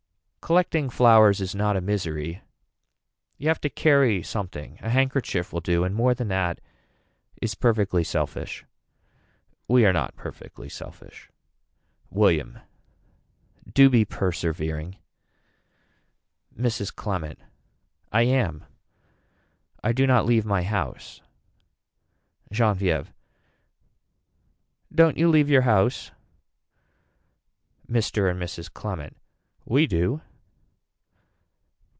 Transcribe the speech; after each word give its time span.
Collecting 0.41 0.89
flowers 0.89 1.39
is 1.39 1.55
not 1.55 1.77
a 1.77 1.81
misery. 1.81 2.41
You 3.37 3.47
have 3.47 3.61
to 3.61 3.69
carry 3.69 4.21
something 4.21 4.77
a 4.81 4.89
handkerchief 4.89 5.53
will 5.53 5.61
do 5.61 5.85
and 5.85 5.95
more 5.95 6.13
than 6.13 6.27
that 6.27 6.59
is 7.41 7.55
perfectly 7.55 8.03
selfish. 8.03 8.65
We 9.69 9.85
are 9.85 9.93
not 9.93 10.17
perfectly 10.17 10.67
selfish. 10.67 11.29
William. 12.09 12.59
Do 13.71 13.89
be 13.89 14.03
persevering. 14.03 14.97
Mrs. 16.59 16.93
Clement. 16.93 17.39
I 18.11 18.23
am. 18.23 18.65
I 19.81 19.93
do 19.93 20.05
not 20.05 20.25
leave 20.25 20.43
my 20.43 20.63
house. 20.63 21.21
Genevieve. 22.51 23.13
Don't 24.93 25.15
you 25.17 25.29
leave 25.29 25.47
your 25.49 25.61
house. 25.61 26.11
Mr. 27.87 28.29
and 28.29 28.37
Mrs. 28.41 28.73
Clement. 28.73 29.15
We 29.63 29.87
do. 29.87 30.19